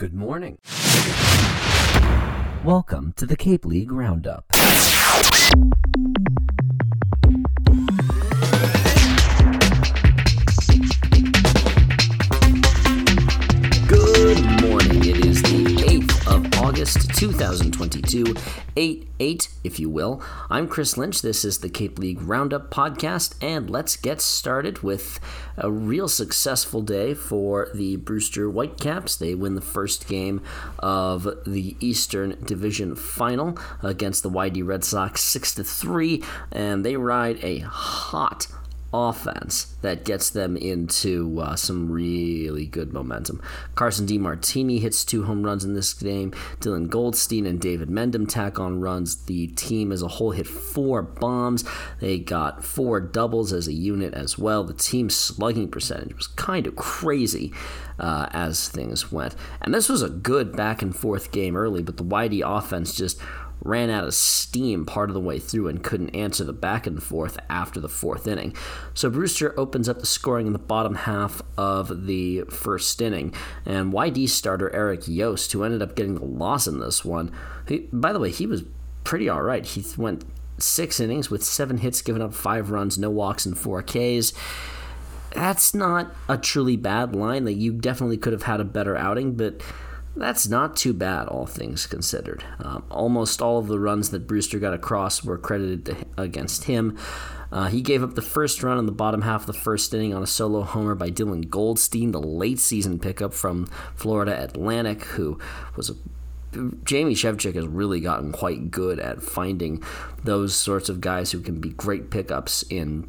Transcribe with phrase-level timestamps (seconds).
[0.00, 0.56] Good morning.
[2.64, 4.46] Welcome to the Cape League Roundup.
[16.70, 18.32] August 2022,
[18.76, 20.22] 8 8, if you will.
[20.48, 21.20] I'm Chris Lynch.
[21.20, 25.18] This is the Cape League Roundup podcast, and let's get started with
[25.56, 29.16] a real successful day for the Brewster Whitecaps.
[29.16, 30.44] They win the first game
[30.78, 36.96] of the Eastern Division Final against the YD Red Sox 6 to 3, and they
[36.96, 38.46] ride a hot
[38.92, 43.40] offense that gets them into uh, some really good momentum.
[43.74, 46.32] Carson DeMartini hits two home runs in this game.
[46.60, 49.24] Dylan Goldstein and David Mendham tack on runs.
[49.24, 51.64] The team as a whole hit four bombs.
[52.00, 54.64] They got four doubles as a unit as well.
[54.64, 57.52] The team's slugging percentage was kind of crazy.
[57.98, 59.36] Uh, as things went.
[59.60, 63.20] And this was a good back and forth game early, but the YD offense just
[63.62, 67.02] ran out of steam part of the way through and couldn't answer the back and
[67.02, 68.54] forth after the fourth inning.
[68.94, 73.92] So Brewster opens up the scoring in the bottom half of the first inning, and
[73.92, 77.32] YD starter Eric Yost, who ended up getting the loss in this one,
[77.68, 78.64] he, by the way, he was
[79.04, 79.64] pretty all right.
[79.64, 80.24] He went
[80.58, 84.32] six innings with seven hits, given up five runs, no walks, and four Ks
[85.34, 87.44] that's not a truly bad line.
[87.44, 89.62] That you definitely could have had a better outing, but
[90.16, 92.44] that's not too bad, all things considered.
[92.58, 96.98] Um, almost all of the runs that Brewster got across were credited to, against him.
[97.52, 100.14] Uh, he gave up the first run in the bottom half of the first inning
[100.14, 105.38] on a solo homer by Dylan Goldstein, the late season pickup from Florida Atlantic, who
[105.76, 105.94] was a
[106.84, 109.82] Jamie Shevchik has really gotten quite good at finding
[110.24, 113.08] those sorts of guys who can be great pickups in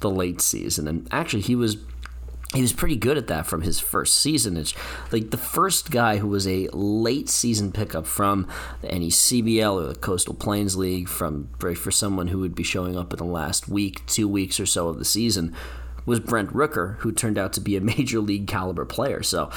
[0.00, 0.88] the late season.
[0.88, 1.76] And actually, he was
[2.54, 4.56] he was pretty good at that from his first season.
[4.56, 4.74] It's
[5.12, 8.48] like the first guy who was a late season pickup from
[8.82, 13.12] the NECBL or the Coastal Plains League from for someone who would be showing up
[13.12, 15.54] in the last week, two weeks or so of the season
[16.06, 19.22] was Brent Rooker, who turned out to be a major league caliber player.
[19.22, 19.50] So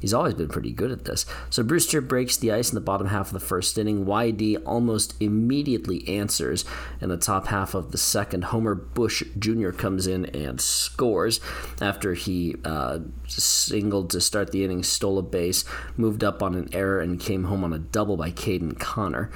[0.00, 1.26] He's always been pretty good at this.
[1.50, 4.06] So Brewster breaks the ice in the bottom half of the first inning.
[4.06, 6.64] YD almost immediately answers
[7.00, 8.44] in the top half of the second.
[8.44, 9.70] Homer Bush Jr.
[9.70, 11.40] comes in and scores
[11.82, 15.64] after he uh, singled to start the inning, stole a base,
[15.98, 19.30] moved up on an error, and came home on a double by Caden Connor.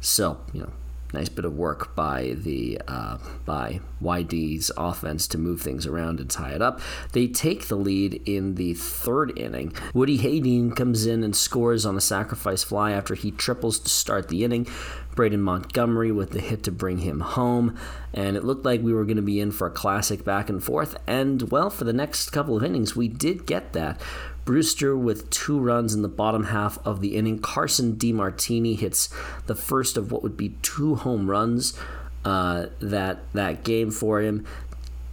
[0.00, 0.72] So, you know,
[1.12, 6.30] nice bit of work by the uh, by YD's offense to move things around and
[6.30, 6.80] tie it up.
[7.12, 9.72] They take the lead in the third inning.
[9.94, 14.28] Woody Hayden comes in and scores on a sacrifice fly after he triples to start
[14.28, 14.66] the inning.
[15.14, 17.76] Braden Montgomery with the hit to bring him home,
[18.14, 20.62] and it looked like we were going to be in for a classic back and
[20.62, 20.96] forth.
[21.06, 24.00] And well, for the next couple of innings, we did get that.
[24.44, 27.38] Brewster with two runs in the bottom half of the inning.
[27.38, 29.08] Carson DeMartini hits
[29.46, 31.78] the first of what would be two home runs
[32.24, 34.46] uh, that that game for him.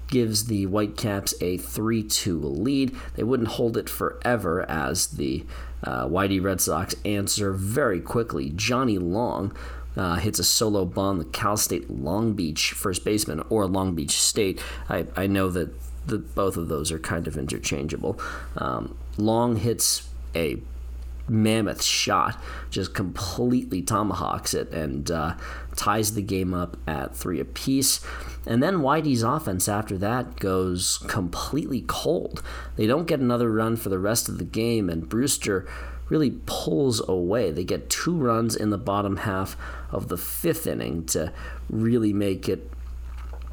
[0.08, 2.96] Gives the Whitecaps a 3 2 lead.
[3.16, 5.46] They wouldn't hold it forever as the
[5.84, 8.52] uh, YD Red Sox answer very quickly.
[8.56, 9.54] Johnny Long
[9.98, 11.20] uh, hits a solo bomb.
[11.20, 14.62] The Cal State Long Beach first baseman, or Long Beach State.
[14.88, 15.74] I, I know that
[16.08, 18.20] the, both of those are kind of interchangeable.
[18.58, 20.58] Um, Long hits a
[21.30, 25.36] mammoth shot, just completely tomahawks it and uh,
[25.76, 28.00] ties the game up at three apiece.
[28.46, 32.42] And then YD's offense after that goes completely cold.
[32.76, 35.68] They don't get another run for the rest of the game, and Brewster
[36.08, 37.52] really pulls away.
[37.52, 39.58] They get two runs in the bottom half
[39.92, 41.34] of the fifth inning to
[41.70, 42.72] really make it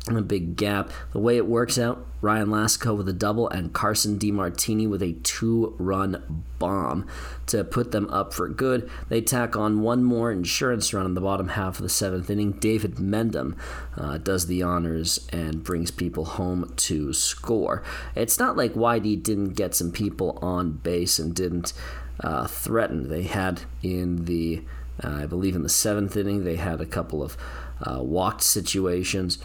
[0.09, 0.91] a big gap.
[1.13, 5.15] The way it works out, Ryan Lasko with a double and Carson DeMartini with a
[5.23, 7.07] two-run bomb
[7.47, 8.91] to put them up for good.
[9.09, 12.53] They tack on one more insurance run in the bottom half of the seventh inning.
[12.53, 13.57] David Mendham
[13.97, 17.83] uh, does the honors and brings people home to score.
[18.15, 21.73] It's not like YD didn't get some people on base and didn't
[22.21, 23.09] uh, threaten.
[23.09, 24.63] They had in the,
[25.03, 27.39] uh, I believe in the seventh inning, they had a couple of
[27.83, 29.39] uh, walked situations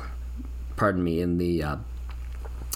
[0.79, 1.75] pardon me, in the uh,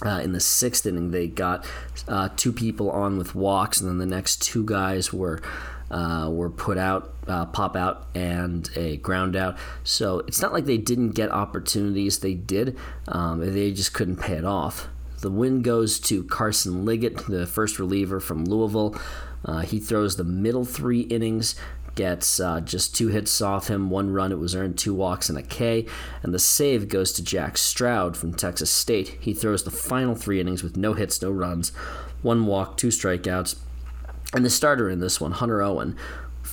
[0.05, 1.65] uh, in the sixth inning, they got
[2.07, 5.41] uh, two people on with walks, and then the next two guys were
[5.89, 9.57] uh, were put out, uh, pop out, and a ground out.
[9.83, 12.77] So it's not like they didn't get opportunities; they did.
[13.07, 14.89] Um, they just couldn't pay it off.
[15.21, 18.95] The win goes to Carson Liggett, the first reliever from Louisville.
[19.45, 21.55] Uh, he throws the middle three innings,
[21.95, 25.37] gets uh, just two hits off him, one run, it was earned, two walks, and
[25.37, 25.85] a K.
[26.21, 29.17] And the save goes to Jack Stroud from Texas State.
[29.19, 31.69] He throws the final three innings with no hits, no runs,
[32.21, 33.55] one walk, two strikeouts,
[34.33, 35.95] And the starter in this one, Hunter Owen,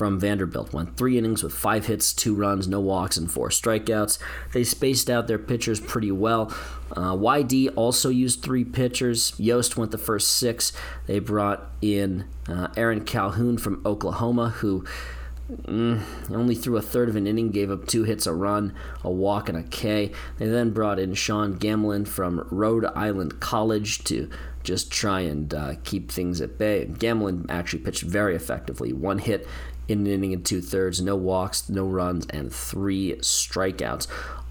[0.00, 0.72] from Vanderbilt.
[0.72, 4.18] Went three innings with five hits, two runs, no walks, and four strikeouts.
[4.52, 6.54] They spaced out their pitchers pretty well.
[6.96, 9.34] Uh, YD also used three pitchers.
[9.38, 10.72] Yost went the first six.
[11.06, 14.84] They brought in uh, Aaron Calhoun from Oklahoma, who
[15.50, 19.10] mm, only threw a third of an inning, gave up two hits, a run, a
[19.10, 20.12] walk, and a K.
[20.38, 24.30] They then brought in Sean Gamlin from Rhode Island College to
[24.62, 26.86] just try and uh, keep things at bay.
[26.86, 28.92] Gamlin actually pitched very effectively.
[28.92, 29.46] One hit,
[29.90, 34.06] in an inning and two thirds, no walks, no runs, and three strikeouts.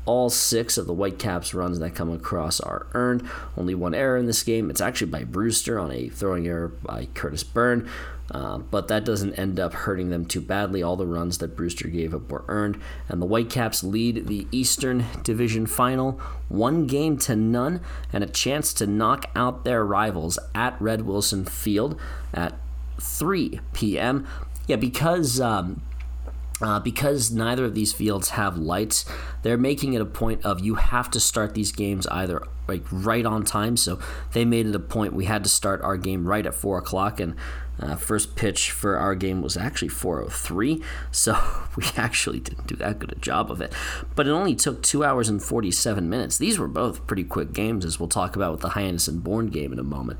[0.05, 3.27] All six of the Whitecaps runs that come across are earned.
[3.55, 4.69] Only one error in this game.
[4.69, 7.87] It's actually by Brewster on a throwing error by Curtis Byrne.
[8.31, 10.83] Uh, but that doesn't end up hurting them too badly.
[10.83, 15.05] All the runs that Brewster gave up were earned, and the Whitecaps lead the Eastern
[15.23, 17.81] Division Final one game to none,
[18.13, 21.99] and a chance to knock out their rivals at Red Wilson Field
[22.33, 22.53] at
[22.99, 24.27] 3 p.m.
[24.69, 25.81] Yeah, because um,
[26.61, 29.03] uh, because neither of these fields have lights,
[29.41, 33.25] they're making it a point of you have to start these games either like right
[33.25, 33.75] on time.
[33.77, 33.99] So
[34.33, 37.19] they made it a point we had to start our game right at four o'clock,
[37.19, 37.35] and
[37.79, 40.83] uh, first pitch for our game was actually 4:03.
[41.11, 41.35] So
[41.75, 43.73] we actually didn't do that good a job of it.
[44.15, 46.37] But it only took two hours and 47 minutes.
[46.37, 49.47] These were both pretty quick games, as we'll talk about with the Hyannis and Bourne
[49.47, 50.19] game in a moment.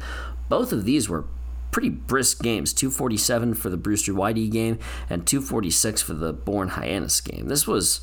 [0.50, 1.26] Both of these were
[1.72, 4.80] pretty brisk games 247 for the Brewster YD game
[5.10, 7.48] and 246 for the Bourne Hyannis game.
[7.48, 8.02] This was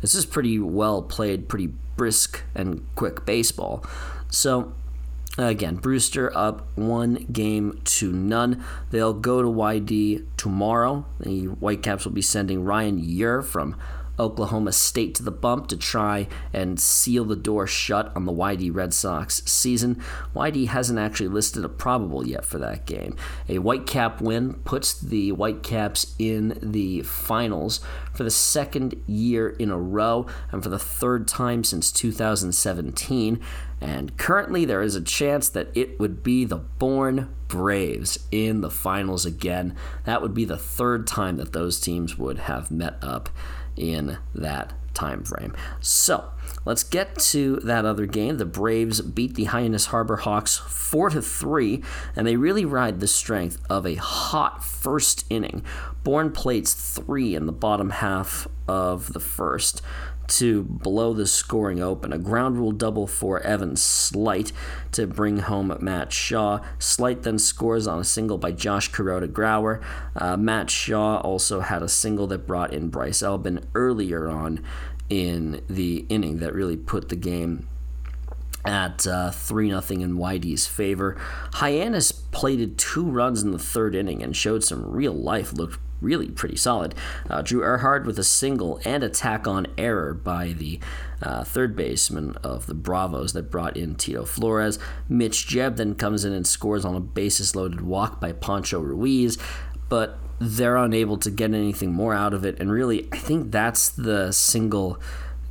[0.00, 3.84] this is pretty well played, pretty brisk and quick baseball.
[4.30, 4.74] So
[5.38, 8.64] again, Brewster up one game to none.
[8.90, 11.06] They'll go to YD tomorrow.
[11.20, 13.76] The Whitecaps will be sending Ryan Yer from
[14.18, 18.74] Oklahoma State to the bump to try and seal the door shut on the YD
[18.74, 20.02] Red Sox season.
[20.34, 23.16] YD hasn't actually listed a probable yet for that game.
[23.48, 27.80] A Whitecap win puts the Whitecaps in the finals
[28.12, 33.40] for the second year in a row and for the third time since 2017.
[33.80, 38.70] And currently, there is a chance that it would be the Bourne Braves in the
[38.70, 39.74] finals again.
[40.04, 43.28] That would be the third time that those teams would have met up
[43.76, 45.54] in that time frame.
[45.80, 46.30] So
[46.64, 48.36] let's get to that other game.
[48.36, 51.82] The Braves beat the Hyannis Harbor Hawks four to three,
[52.14, 55.64] and they really ride the strength of a hot first inning.
[56.04, 59.82] Bourne plates three in the bottom half of the first
[60.38, 62.12] to blow the scoring open.
[62.12, 64.52] A ground rule double for Evan Slight
[64.92, 66.60] to bring home Matt Shaw.
[66.78, 69.82] Slight then scores on a single by Josh Kuroda Grauer.
[70.16, 74.64] Uh, Matt Shaw also had a single that brought in Bryce Elbin earlier on
[75.10, 77.68] in the inning that really put the game
[78.64, 81.20] at uh, 3 0 in YD's favor.
[81.54, 86.28] Hyannis plated two runs in the third inning and showed some real life, looked really
[86.28, 86.94] pretty solid.
[87.30, 90.80] Uh, Drew Erhard with a single and a tack on error by the
[91.22, 94.78] uh, third baseman of the Bravos that brought in Tito Flores.
[95.08, 99.38] Mitch Jebb then comes in and scores on a bases loaded walk by Pancho Ruiz,
[99.88, 102.58] but they're unable to get anything more out of it.
[102.58, 104.98] And really, I think that's the single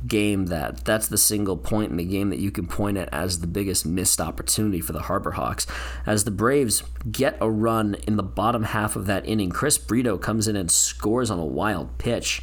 [0.06, 3.40] game that that's the single point in the game that you can point at as
[3.40, 5.66] the biggest missed opportunity for the Harbor Hawks.
[6.06, 10.18] As the Braves get a run in the bottom half of that inning, Chris Brito
[10.18, 12.42] comes in and scores on a wild pitch.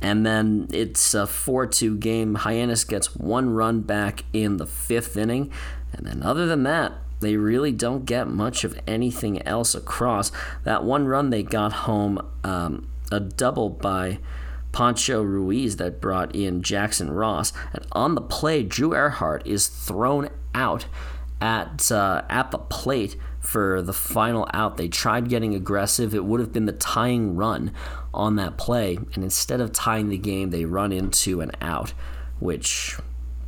[0.00, 2.34] And then it's a 4 2 game.
[2.34, 5.50] Hyannis gets one run back in the fifth inning.
[5.94, 10.30] And then, other than that, they really don't get much of anything else across.
[10.64, 14.18] That one run they got home, um, a double by
[14.74, 17.52] Pancho Ruiz that brought in Jackson Ross.
[17.72, 20.86] And on the play, Drew Erhard is thrown out
[21.40, 24.76] at uh, at the plate for the final out.
[24.76, 26.12] They tried getting aggressive.
[26.12, 27.72] It would have been the tying run
[28.12, 31.94] on that play, and instead of tying the game, they run into an out,
[32.40, 32.98] which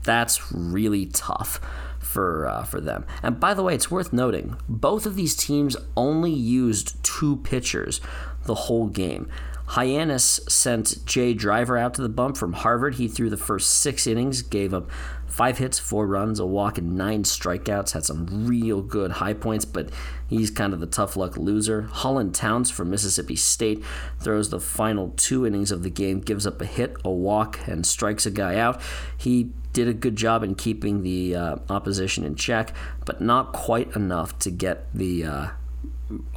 [0.04, 1.60] that's really tough
[1.98, 3.04] for uh, for them.
[3.22, 8.00] And by the way, it's worth noting both of these teams only used two pitchers
[8.44, 9.28] the whole game.
[9.68, 12.96] Hyannis sent Jay Driver out to the bump from Harvard.
[12.96, 14.90] He threw the first six innings, gave up
[15.26, 17.92] five hits, four runs, a walk, and nine strikeouts.
[17.92, 19.90] Had some real good high points, but
[20.28, 21.82] he's kind of the tough luck loser.
[21.82, 23.84] Holland Towns from Mississippi State
[24.20, 27.84] throws the final two innings of the game, gives up a hit, a walk, and
[27.84, 28.80] strikes a guy out.
[29.16, 33.94] He did a good job in keeping the uh, opposition in check, but not quite
[33.94, 35.48] enough to get the uh,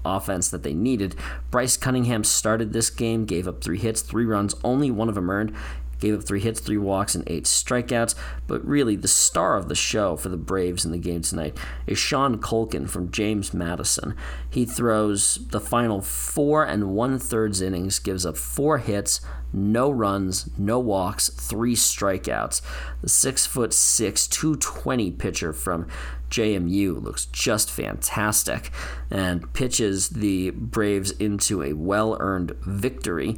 [0.03, 1.15] offense that they needed.
[1.51, 5.29] Bryce Cunningham started this game, gave up three hits, three runs, only one of them
[5.29, 5.55] earned.
[5.99, 8.15] Gave up three hits, three walks, and eight strikeouts.
[8.47, 11.97] But really, the star of the show for the Braves in the game tonight is
[11.97, 14.15] Sean Culkin from James Madison.
[14.49, 20.49] He throws the final four and one thirds innings, gives up four hits, no runs,
[20.57, 22.61] no walks, three strikeouts.
[23.01, 25.87] The six foot six, 220 pitcher from
[26.29, 28.71] JMU looks just fantastic
[29.09, 33.37] and pitches the Braves into a well earned victory.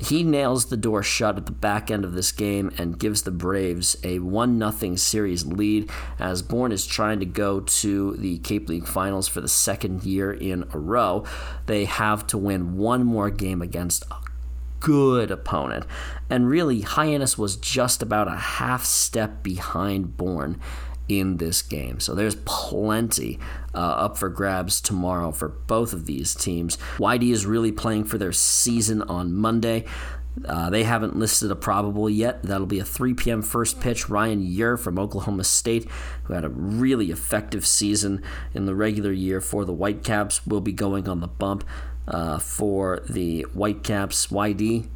[0.00, 3.32] He nails the door shut at the back end of this game and gives the
[3.32, 8.68] Braves a 1 0 series lead as Bourne is trying to go to the Cape
[8.68, 11.24] League Finals for the second year in a row.
[11.66, 14.16] They have to win one more game against a
[14.80, 15.84] good opponent.
[16.30, 20.60] And really, Hyannis was just about a half step behind Bourne
[21.08, 22.00] in this game.
[22.00, 23.38] So there's plenty
[23.74, 26.76] uh, up for grabs tomorrow for both of these teams.
[26.98, 29.84] YD is really playing for their season on Monday.
[30.44, 32.42] Uh, they haven't listed a probable yet.
[32.42, 33.42] That'll be a 3 p.m.
[33.42, 34.08] first pitch.
[34.08, 35.88] Ryan Yer from Oklahoma State,
[36.24, 38.22] who had a really effective season
[38.54, 41.64] in the regular year for the Whitecaps, will be going on the bump
[42.06, 44.28] uh, for the Whitecaps.
[44.30, 44.88] YD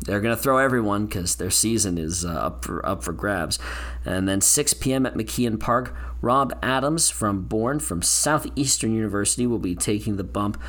[0.00, 3.58] they're going to throw everyone because their season is uh, up for up for grabs.
[4.04, 5.06] And then 6 p.m.
[5.06, 10.60] at McKeon Park, Rob Adams from Bourne from Southeastern University will be taking the bump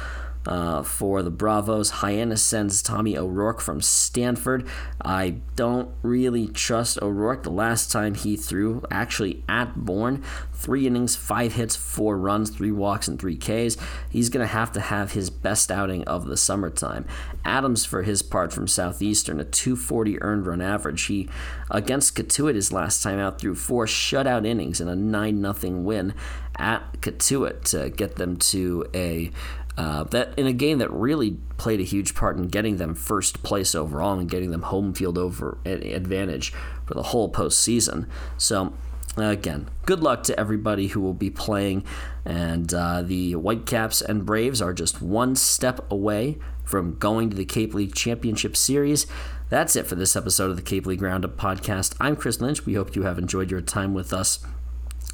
[0.45, 1.89] uh, for the Bravos.
[1.89, 4.67] Hyannis sends Tommy O'Rourke from Stanford.
[5.01, 7.43] I don't really trust O'Rourke.
[7.43, 10.23] The last time he threw, actually at Bourne,
[10.53, 13.77] three innings, five hits, four runs, three walks, and three Ks.
[14.09, 17.05] He's going to have to have his best outing of the summertime.
[17.43, 21.03] Adams, for his part, from Southeastern, a 240 earned run average.
[21.05, 21.29] He,
[21.69, 26.13] against Cotuit his last time out, threw four shutout innings in a 9 0 win
[26.57, 29.31] at Cotuit to get them to a
[29.77, 33.43] uh, that in a game that really played a huge part in getting them first
[33.43, 36.51] place overall and getting them home field over advantage
[36.85, 38.07] for the whole postseason.
[38.37, 38.73] So
[39.17, 41.83] again, good luck to everybody who will be playing,
[42.23, 47.45] and uh, the Whitecaps and Braves are just one step away from going to the
[47.45, 49.05] Cape League Championship Series.
[49.49, 51.95] That's it for this episode of the Cape League Roundup podcast.
[51.99, 52.65] I'm Chris Lynch.
[52.65, 54.39] We hope you have enjoyed your time with us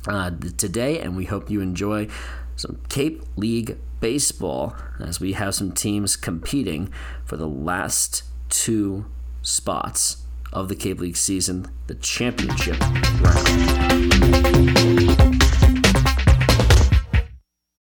[0.07, 2.07] uh, today, and we hope you enjoy
[2.55, 6.91] some Cape League baseball as we have some teams competing
[7.23, 9.05] for the last two
[9.41, 10.17] spots
[10.51, 12.77] of the Cape League season, the championship
[13.21, 15.20] round.